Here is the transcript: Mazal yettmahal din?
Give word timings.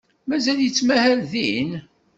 Mazal 0.27 0.59
yettmahal 0.61 1.21
din? 1.31 1.71